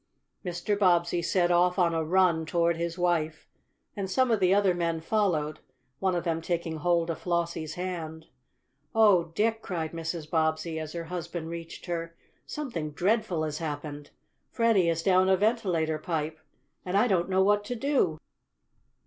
Mr. 0.43 0.79
Bobbsey 0.79 1.21
set 1.21 1.51
off 1.51 1.77
on 1.77 1.93
a 1.93 2.03
run 2.03 2.43
toward 2.47 2.75
his 2.75 2.97
wife, 2.97 3.47
and 3.95 4.09
some 4.09 4.31
of 4.31 4.39
the 4.39 4.51
other 4.51 4.73
men 4.73 4.99
followed, 4.99 5.59
one 5.99 6.15
of 6.15 6.23
them 6.23 6.41
taking 6.41 6.77
hold 6.77 7.11
of 7.11 7.19
Flossie's 7.19 7.75
hand. 7.75 8.25
"Oh, 8.95 9.25
Dick!" 9.35 9.61
cried 9.61 9.91
Mrs. 9.91 10.27
Bobbsey 10.27 10.79
as 10.79 10.93
her 10.93 11.03
husband 11.03 11.49
reached 11.51 11.85
her, 11.85 12.15
"something 12.47 12.89
dreadful 12.93 13.43
has 13.43 13.59
happened! 13.59 14.09
Freddie 14.49 14.89
is 14.89 15.03
down 15.03 15.29
a 15.29 15.37
ventilator 15.37 15.99
pipe, 15.99 16.39
and 16.83 16.97
I 16.97 17.07
don't 17.07 17.29
know 17.29 17.43
what 17.43 17.63
to 17.65 17.75
do!" 17.75 18.19